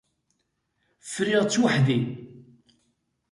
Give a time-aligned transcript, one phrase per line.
[1.13, 1.99] Friɣ-tt weḥd-i.